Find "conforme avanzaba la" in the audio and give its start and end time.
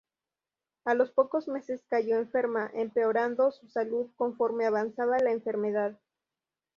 4.17-5.29